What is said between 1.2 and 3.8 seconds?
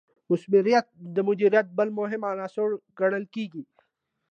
مدیریت بل مهم عنصر ګڼل کیږي.